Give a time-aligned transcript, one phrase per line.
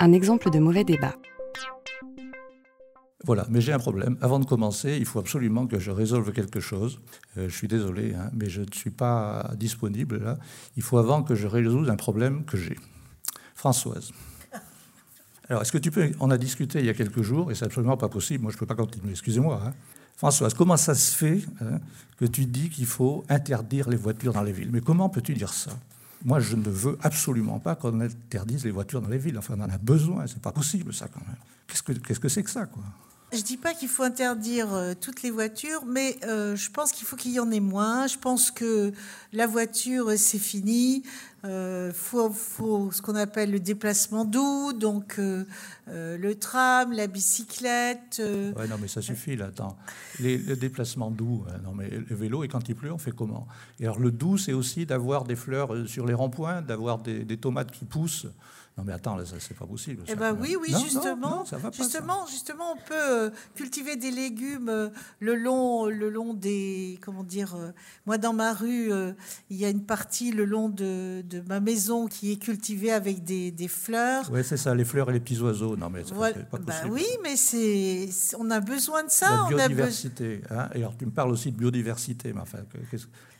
[0.00, 1.14] un exemple de mauvais débat.
[3.24, 4.16] Voilà, mais j'ai un problème.
[4.22, 7.00] Avant de commencer, il faut absolument que je résolve quelque chose.
[7.36, 10.38] Euh, je suis désolé, hein, mais je ne suis pas disponible.
[10.76, 12.78] Il faut avant que je résolve un problème que j'ai.
[13.54, 14.10] Françoise.
[15.50, 16.10] Alors, est-ce que tu peux.
[16.18, 18.42] On a discuté il y a quelques jours, et c'est absolument pas possible.
[18.42, 19.10] Moi, je ne peux pas continuer.
[19.10, 19.60] Excusez-moi.
[19.66, 19.74] Hein.
[20.16, 21.78] Françoise, comment ça se fait hein,
[22.16, 24.70] que tu dis qu'il faut interdire les voitures dans les villes?
[24.72, 25.72] Mais comment peux-tu dire ça?
[26.24, 29.38] Moi, je ne veux absolument pas qu'on interdise les voitures dans les villes.
[29.38, 30.26] Enfin, on en a besoin.
[30.26, 31.36] C'est pas possible, ça, quand même.
[31.66, 32.82] Qu'est-ce que c'est -ce que, ça, quoi?
[33.32, 36.90] Je ne dis pas qu'il faut interdire euh, toutes les voitures, mais euh, je pense
[36.90, 38.08] qu'il faut qu'il y en ait moins.
[38.08, 38.92] Je pense que
[39.32, 41.04] la voiture, c'est fini.
[41.44, 48.20] Euh, faut, faut, ce qu'on appelle le déplacement doux, donc le tram, la bicyclette.
[48.20, 49.46] Ouais, non, mais ça suffit là.
[49.46, 49.76] Attends.
[50.18, 53.46] Les, le déplacement doux, non, mais le vélo, et quand il pleut, on fait comment?
[53.78, 57.36] Et alors, le doux, c'est aussi d'avoir des fleurs sur les ronds-points, d'avoir des, des
[57.36, 58.26] tomates qui poussent.
[58.78, 60.04] Non mais attends, c'est pas possible.
[60.06, 65.34] Eh ben oui, oui, justement, justement, justement, on peut euh, cultiver des légumes euh, le
[65.34, 67.56] long, le long des, comment dire.
[67.56, 67.72] Euh,
[68.06, 68.90] moi, dans ma rue,
[69.50, 73.22] il y a une partie le long de, de ma maison qui est cultivée avec
[73.22, 74.28] des, des fleurs.
[74.32, 75.76] Oui, c'est ça, les fleurs et les petits oiseaux.
[75.76, 79.46] Non mais c'est pas bah oui, mais c'est, on a besoin de ça.
[79.50, 80.42] La biodiversité.
[80.50, 82.58] Hein et alors tu me parles aussi de biodiversité, mais enfin,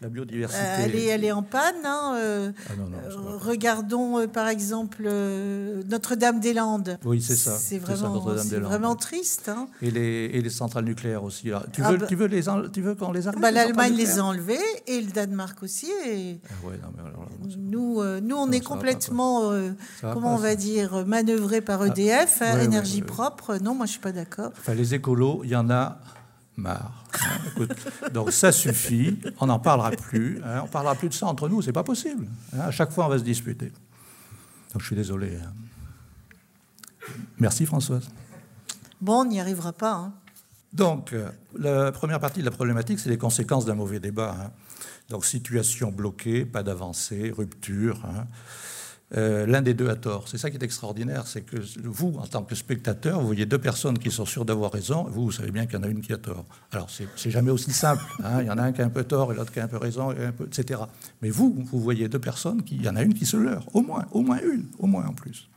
[0.00, 0.62] la biodiversité.
[0.78, 1.84] elle est, elle est en panne.
[1.84, 6.98] Hein, ah non, non, regardons par exemple euh, Notre-Dame-des-Landes.
[7.04, 7.56] Oui, c'est ça.
[7.56, 9.48] C'est vraiment, vraiment triste.
[9.48, 9.68] Hein.
[9.82, 11.50] Et, les, et, les, centrales nucléaires aussi.
[11.72, 14.18] tu, ah veux, bah tu, veux les, tu veux qu'on les arrête bah, L'Allemagne les
[14.18, 15.90] a enlevées et le Danemark aussi.
[16.06, 17.02] Et ah ouais, non, mais
[17.58, 19.70] nous, euh, nous, on est complètement, euh,
[20.00, 23.56] comment on va dire, manœuvré par EDF, ah, hein, énergie propre.
[23.56, 24.52] Non, moi, je suis pas d'accord.
[24.58, 25.98] Enfin, les écolos, il y en a
[26.56, 27.04] marre.
[27.22, 27.66] Hein,
[28.12, 31.62] donc ça suffit, on n'en parlera plus, hein, on parlera plus de ça entre nous,
[31.62, 32.26] c'est pas possible.
[32.58, 33.72] à chaque fois, on va se disputer.
[34.72, 35.38] Donc je suis désolé.
[35.42, 35.52] Hein.
[37.38, 38.08] Merci Françoise.
[39.00, 39.94] Bon, on n'y arrivera pas.
[39.94, 40.12] Hein.
[40.72, 44.36] Donc, euh, la première partie de la problématique, c'est les conséquences d'un mauvais débat.
[44.40, 44.50] Hein.
[45.08, 48.00] Donc, situation bloquée, pas d'avancée, rupture.
[49.16, 50.28] Euh, l'un des deux a tort.
[50.28, 53.58] C'est ça qui est extraordinaire, c'est que vous, en tant que spectateur, vous voyez deux
[53.58, 56.00] personnes qui sont sûres d'avoir raison, vous, vous savez bien qu'il y en a une
[56.00, 56.44] qui a tort.
[56.70, 58.04] Alors, c'est jamais aussi simple.
[58.22, 58.42] Hein.
[58.42, 59.68] Il y en a un qui a un peu tort et l'autre qui a un
[59.68, 60.82] peu raison, et un peu, etc.
[61.22, 63.66] Mais vous, vous voyez deux personnes, qui, il y en a une qui se leurre,
[63.74, 65.48] au moins, au moins une, au moins en plus.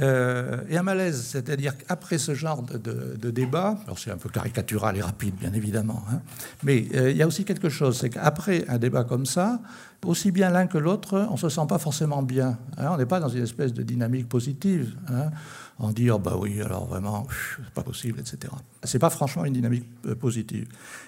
[0.00, 4.96] Euh, et un malaise, c'est-à-dire qu'après ce genre de, débat, alors c'est un peu caricatural
[4.96, 6.22] et rapide, bien évidemment, hein,
[6.62, 9.60] mais euh, il y a aussi quelque chose, c'est qu'après un débat comme ça,
[10.04, 12.58] aussi bien l'un que l'autre, on ne se sent pas forcément bien.
[12.78, 12.88] Hein.
[12.92, 14.96] on n'est pas dans une espèce de dynamique positive.
[15.08, 15.30] Hein.
[15.78, 17.26] on dit, oh bah oui, alors vraiment,
[17.56, 18.52] c'est pas possible, etc.
[18.82, 20.66] C'est pas franchement une dynamique euh, positive.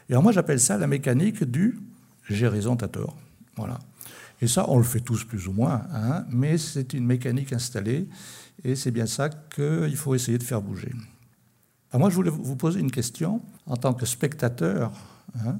[0.09, 1.79] Et alors moi, j'appelle ça la mécanique du
[2.29, 3.17] j'ai raison, t'as tort.
[3.57, 3.79] Voilà.
[4.41, 5.83] Et ça, on le fait tous plus ou moins,
[6.31, 8.09] mais c'est une mécanique installée
[8.63, 10.93] et c'est bien ça qu'il faut essayer de faire bouger.
[11.93, 14.93] moi, je voulais vous poser une question en tant que spectateur.
[15.45, 15.59] Hein.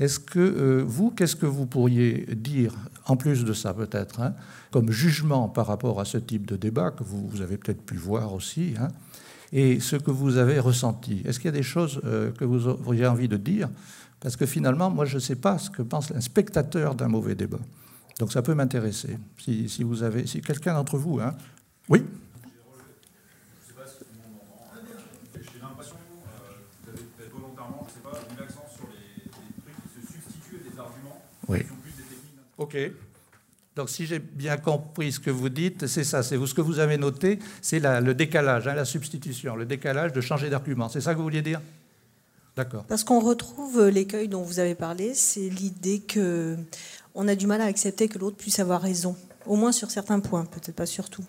[0.00, 2.74] Est-ce que euh, vous, qu'est-ce que vous pourriez dire,
[3.06, 4.34] en plus de ça peut-être, hein,
[4.72, 8.34] comme jugement par rapport à ce type de débat que vous, avez peut-être pu voir
[8.34, 8.88] aussi, hein,
[9.52, 11.22] et ce que vous avez ressenti?
[11.24, 13.68] Est-ce qu'il y a des choses euh, que vous auriez envie de dire?
[14.18, 17.36] Parce que finalement, moi, je ne sais pas ce que pense un spectateur d'un mauvais
[17.36, 17.60] débat.
[18.18, 19.16] Donc ça peut m'intéresser.
[19.38, 21.20] Si, si, vous avez, si quelqu'un d'entre vous,
[21.88, 22.02] oui.
[31.48, 31.58] Oui.
[32.58, 32.76] OK.
[33.76, 36.78] Donc, si j'ai bien compris ce que vous dites, c'est ça, c'est ce que vous
[36.78, 40.88] avez noté, c'est le décalage, hein, la substitution, le décalage de changer d'argument.
[40.88, 41.60] C'est ça que vous vouliez dire?
[42.56, 42.84] D'accord.
[42.84, 46.56] Parce qu'on retrouve l'écueil dont vous avez parlé, c'est l'idée que
[47.16, 50.20] on a du mal à accepter que l'autre puisse avoir raison, au moins sur certains
[50.20, 51.24] points, peut-être pas sur tout.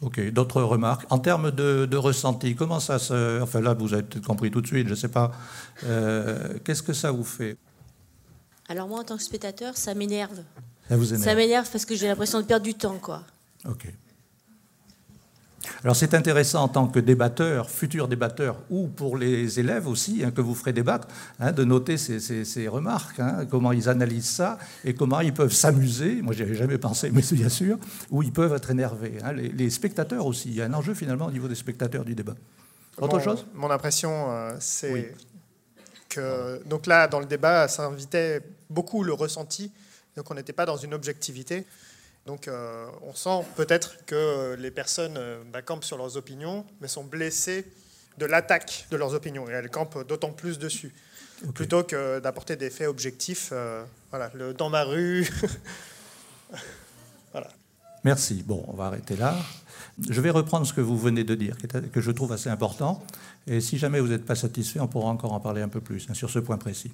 [0.00, 3.42] Ok, d'autres remarques En termes de, ressenti, comment ça se...
[3.42, 5.32] Enfin là, vous avez compris tout de suite, je ne sais pas.
[5.84, 7.56] Euh, qu'est-ce que ça vous fait?
[8.68, 10.42] Alors moi, en tant que spectateur, ça m'énerve.
[10.88, 13.22] Ça vous énerve Ça m'énerve parce que j'ai l'impression de perdre du temps, quoi.
[13.68, 13.92] Ok.
[15.84, 20.30] Alors c'est intéressant en tant que débatteur, futur débatteur, ou pour les élèves aussi, hein,
[20.30, 21.08] que vous ferez débattre,
[21.40, 26.22] hein, de noter ces, remarques, hein, comment ils analysent ça et comment ils peuvent s'amuser.
[26.22, 27.78] Moi, n'y avais jamais pensé, mais c'est bien sûr,
[28.10, 29.18] ou ils peuvent être énervés.
[29.34, 32.34] Les, spectateurs aussi, il y a un enjeu finalement au niveau des spectateurs du débat.
[32.98, 33.46] Autre chose?
[33.54, 35.14] Mon impression, euh, c'est
[36.08, 39.70] que donc là, dans le débat, ça invitait beaucoup le ressenti.
[40.16, 41.64] Donc on n'était pas dans une objectivité.
[42.28, 46.86] Donc euh, on sent peut-être que les personnes euh, bah, campent sur leurs opinions, mais
[46.86, 47.64] sont blessées
[48.18, 49.48] de l'attaque de leurs opinions.
[49.48, 50.94] Et elles campent d'autant plus dessus.
[51.54, 53.48] Plutôt que d'apporter des faits objectifs.
[53.52, 55.26] Euh, voilà, le, dans ma rue.
[57.32, 57.48] voilà.
[58.04, 58.44] Merci.
[58.46, 59.34] Bon, on va arrêter là.
[60.10, 61.56] Je vais reprendre ce que vous venez de dire,
[61.92, 63.02] que je trouve assez important.
[63.46, 66.06] Et si jamais vous n'êtes pas satisfait, on pourra encore en parler un peu plus
[66.10, 66.92] hein, sur ce point précis.